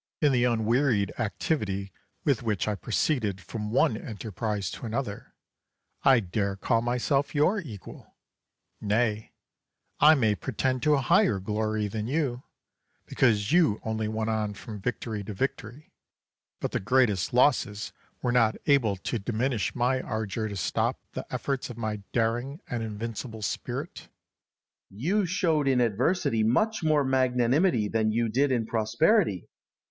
Charles. 0.19 0.27
In 0.29 0.33
the 0.33 0.43
unwearied 0.45 1.13
activity 1.19 1.91
with 2.23 2.41
which 2.41 2.67
I 2.67 2.73
proceeded 2.73 3.39
from 3.39 3.69
one 3.69 3.95
enterprise 3.95 4.71
to 4.71 4.87
another, 4.87 5.35
I 6.01 6.21
dare 6.21 6.55
call 6.55 6.81
myself 6.81 7.35
your 7.35 7.59
equal. 7.59 8.15
Nay, 8.81 9.33
I 9.99 10.15
may 10.15 10.33
pretend 10.33 10.81
to 10.81 10.95
a 10.95 11.01
higher 11.01 11.37
glory 11.39 11.87
than 11.87 12.07
you, 12.07 12.41
because 13.05 13.51
you 13.51 13.79
only 13.83 14.07
went 14.07 14.31
on 14.31 14.55
from 14.55 14.81
victory 14.81 15.23
to 15.23 15.35
victory; 15.35 15.91
but 16.59 16.71
the 16.71 16.79
greatest 16.79 17.31
losses 17.31 17.93
were 18.23 18.31
not 18.31 18.55
able 18.65 18.95
to 18.95 19.19
diminish 19.19 19.75
my 19.75 20.01
ardour 20.01 20.45
or 20.45 20.55
stop 20.55 20.99
the 21.11 21.31
efforts 21.31 21.69
of 21.69 21.77
my 21.77 21.97
daring 22.11 22.59
and 22.67 22.81
invincible 22.81 23.43
spirit. 23.43 23.99
Alexander. 23.99 25.05
You 25.05 25.25
showed 25.27 25.67
in 25.67 25.79
adversity 25.79 26.41
much 26.43 26.81
more 26.83 27.03
magnanimity 27.03 27.87
than 27.87 28.11
you 28.11 28.29
did 28.29 28.51
in 28.51 28.65
prosperity. 28.65 29.47